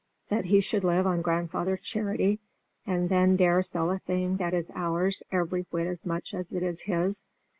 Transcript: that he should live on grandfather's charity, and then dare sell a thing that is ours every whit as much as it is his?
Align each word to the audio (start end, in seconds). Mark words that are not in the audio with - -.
that 0.29 0.45
he 0.45 0.59
should 0.59 0.83
live 0.83 1.05
on 1.05 1.21
grandfather's 1.21 1.81
charity, 1.83 2.39
and 2.87 3.07
then 3.09 3.35
dare 3.35 3.61
sell 3.61 3.91
a 3.91 3.99
thing 3.99 4.37
that 4.37 4.51
is 4.51 4.71
ours 4.73 5.21
every 5.31 5.63
whit 5.69 5.85
as 5.85 6.07
much 6.07 6.33
as 6.33 6.51
it 6.51 6.63
is 6.63 6.81
his? 6.81 7.27